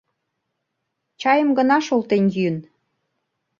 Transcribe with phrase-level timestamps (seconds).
[1.21, 2.57] Чайым гына шолтен йӱын.